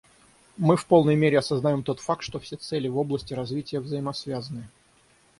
Мы 0.57 0.77
в 0.77 0.87
полной 0.87 1.15
мере 1.15 1.37
осознаем 1.37 1.83
тот 1.83 1.99
факт, 1.99 2.23
что 2.23 2.39
все 2.39 2.55
цели 2.55 2.87
в 2.87 2.97
области 2.97 3.35
развития 3.35 3.79
взаимосвязаны. 3.79 4.67